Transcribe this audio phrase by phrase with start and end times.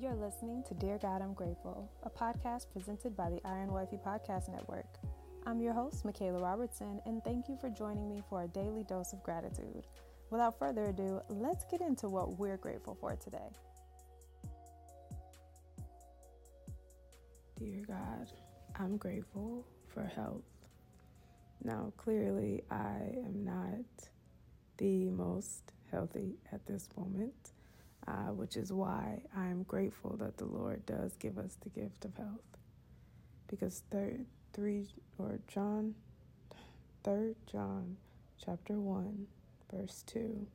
[0.00, 4.48] You're listening to Dear God, I'm Grateful, a podcast presented by the Iron Wifey Podcast
[4.48, 4.86] Network.
[5.44, 9.12] I'm your host, Michaela Robertson, and thank you for joining me for a daily dose
[9.12, 9.86] of gratitude.
[10.30, 13.50] Without further ado, let's get into what we're grateful for today.
[17.58, 18.32] Dear God,
[18.76, 20.44] I'm grateful for health.
[21.62, 24.08] Now, clearly, I am not
[24.78, 27.52] the most healthy at this moment,
[28.06, 32.16] uh, which is why I'm grateful that the Lord does give us the gift of
[32.16, 32.58] health.
[33.48, 34.86] Because third, three
[35.18, 35.94] or John,
[37.02, 37.96] third John,
[38.44, 39.26] chapter one,
[39.72, 40.46] verse two,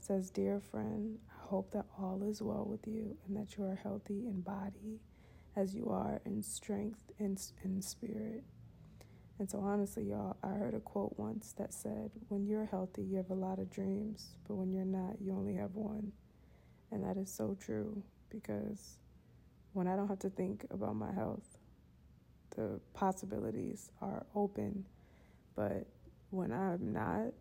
[0.00, 3.76] says, "Dear friend, I hope that all is well with you and that you are
[3.76, 5.00] healthy in body,
[5.54, 8.44] as you are in strength and in spirit."
[9.38, 13.16] And so, honestly, y'all, I heard a quote once that said, When you're healthy, you
[13.18, 16.12] have a lot of dreams, but when you're not, you only have one.
[16.90, 18.98] And that is so true because
[19.72, 21.58] when I don't have to think about my health,
[22.56, 24.84] the possibilities are open.
[25.54, 25.86] But
[26.30, 27.32] when I'm not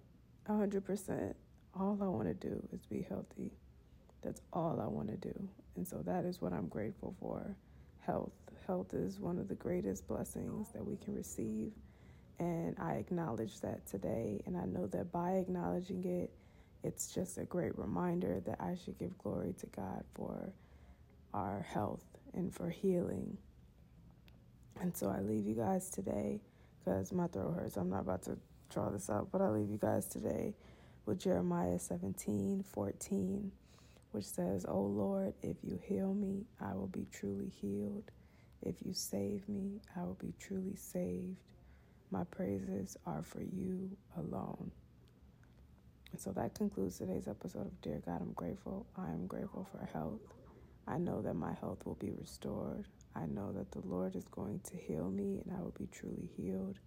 [0.49, 1.33] 100%,
[1.79, 3.51] all I want to do is be healthy.
[4.21, 5.49] That's all I want to do.
[5.75, 7.55] And so that is what I'm grateful for
[8.05, 8.31] health.
[8.65, 11.71] Health is one of the greatest blessings that we can receive.
[12.39, 14.41] And I acknowledge that today.
[14.45, 16.31] And I know that by acknowledging it,
[16.85, 20.53] it's just a great reminder that I should give glory to God for
[21.33, 23.37] our health and for healing.
[24.79, 26.41] And so I leave you guys today
[26.83, 27.77] because my throat hurts.
[27.77, 28.37] I'm not about to
[28.69, 30.53] draw this out, but I leave you guys today
[31.05, 33.51] with Jeremiah 17 14
[34.15, 38.11] which says, O Lord, if you heal me, I will be truly healed.
[38.61, 41.35] If you save me, I will be truly saved.
[42.11, 44.71] My praises are for you alone.
[46.15, 48.85] And so that concludes today's episode of Dear God, I'm Grateful.
[48.95, 50.21] I am grateful for health.
[50.87, 52.85] I know that my health will be restored.
[53.13, 56.29] I know that the Lord is going to heal me and I will be truly
[56.37, 56.79] healed.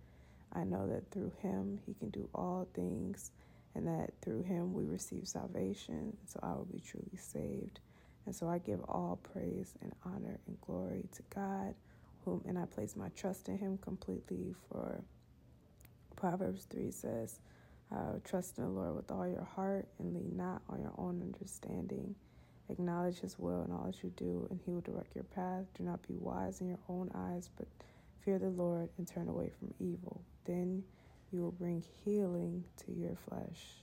[0.55, 3.33] I know that through Him, He can do all things
[3.75, 6.17] and that through him we receive salvation.
[6.27, 7.81] So I will be truly saved.
[8.25, 11.75] And so I give all praise and honor and glory to God,
[12.25, 14.55] whom and I place my trust in him completely.
[14.71, 15.03] For
[16.17, 17.41] Proverbs 3 says,
[17.95, 21.23] uh, Trust in the Lord with all your heart and lean not on your own
[21.23, 22.15] understanding.
[22.71, 25.65] Acknowledge his will in all that you do, and he will direct your path.
[25.77, 27.67] Do not be wise in your own eyes, but
[28.21, 30.23] fear the Lord and turn away from evil.
[30.45, 30.85] Then
[31.33, 33.83] you will bring healing to your flesh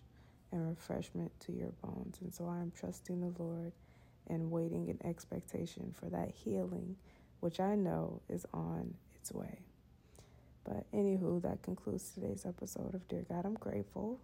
[0.51, 2.17] and refreshment to your bones.
[2.21, 3.71] And so I am trusting the Lord
[4.27, 6.95] and waiting in expectation for that healing,
[7.39, 9.59] which I know is on its way.
[10.65, 14.19] But anywho, that concludes today's episode of Dear God, I'm Grateful.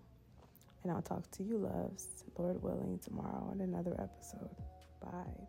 [0.84, 2.08] And I'll talk to you, loves,
[2.38, 4.50] Lord willing, tomorrow on another episode.
[5.00, 5.48] Bye.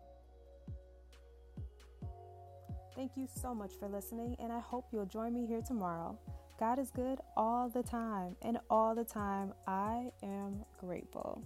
[2.95, 6.19] Thank you so much for listening, and I hope you'll join me here tomorrow.
[6.59, 11.43] God is good all the time, and all the time I am grateful.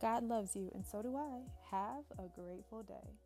[0.00, 1.40] God loves you, and so do I.
[1.70, 3.25] Have a grateful day.